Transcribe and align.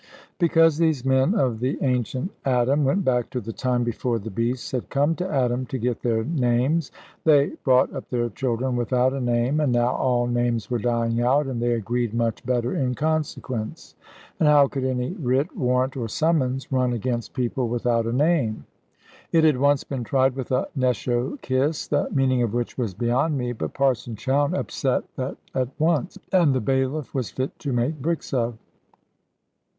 Because 0.39 0.79
these 0.79 1.05
men 1.05 1.35
of 1.35 1.59
the 1.59 1.77
ancient 1.83 2.31
Adam 2.43 2.83
went 2.83 3.05
back 3.05 3.29
to 3.29 3.39
the 3.39 3.53
time 3.53 3.83
before 3.83 4.17
the 4.17 4.31
beasts 4.31 4.71
had 4.71 4.89
come 4.89 5.13
to 5.13 5.31
Adam 5.31 5.67
to 5.67 5.77
get 5.77 6.01
their 6.01 6.23
names. 6.23 6.91
They 7.23 7.49
brought 7.63 7.93
up 7.93 8.09
their 8.09 8.29
children 8.29 8.75
without 8.75 9.13
a 9.13 9.21
name, 9.21 9.59
and 9.59 9.71
now 9.71 9.91
all 9.93 10.25
names 10.25 10.71
were 10.71 10.79
dying 10.79 11.21
out, 11.21 11.45
and 11.45 11.61
they 11.61 11.73
agreed 11.73 12.15
much 12.15 12.43
better 12.43 12.75
in 12.75 12.95
consequence. 12.95 13.93
And 14.39 14.49
how 14.49 14.67
could 14.69 14.83
any 14.83 15.11
writ, 15.11 15.55
warrant, 15.55 15.95
or 15.95 16.07
summons, 16.07 16.71
run 16.71 16.93
against 16.93 17.33
people 17.35 17.67
without 17.69 18.07
a 18.07 18.11
name? 18.11 18.65
It 19.31 19.43
had 19.43 19.57
once 19.57 19.83
been 19.83 20.03
tried 20.03 20.35
with 20.35 20.51
a 20.51 20.65
"Nesho 20.75 21.39
Kiss," 21.43 21.85
the 21.87 22.09
meaning 22.11 22.41
of 22.41 22.55
which 22.55 22.75
was 22.75 22.95
beyond 22.95 23.37
me; 23.37 23.51
but 23.53 23.75
Parson 23.75 24.15
Chowne 24.15 24.55
upset 24.55 25.03
that 25.17 25.37
at 25.53 25.69
once; 25.77 26.17
and 26.31 26.55
the 26.55 26.59
bailiff 26.59 27.13
was 27.13 27.29
fit 27.29 27.59
to 27.59 27.71
make 27.71 28.01
bricks 28.01 28.33
of. 28.33 28.57